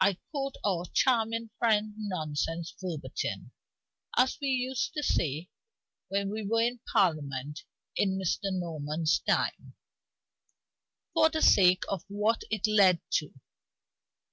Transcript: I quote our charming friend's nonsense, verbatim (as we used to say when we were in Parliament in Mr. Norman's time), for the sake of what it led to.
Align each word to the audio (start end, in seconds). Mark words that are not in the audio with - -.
I 0.00 0.18
quote 0.30 0.54
our 0.64 0.84
charming 0.94 1.50
friend's 1.58 1.96
nonsense, 1.98 2.72
verbatim 2.80 3.50
(as 4.16 4.38
we 4.40 4.46
used 4.50 4.92
to 4.94 5.02
say 5.02 5.48
when 6.06 6.30
we 6.30 6.46
were 6.46 6.62
in 6.62 6.78
Parliament 6.92 7.64
in 7.96 8.16
Mr. 8.20 8.52
Norman's 8.56 9.18
time), 9.18 9.74
for 11.12 11.28
the 11.28 11.42
sake 11.42 11.82
of 11.88 12.04
what 12.06 12.42
it 12.50 12.68
led 12.68 13.00
to. 13.14 13.32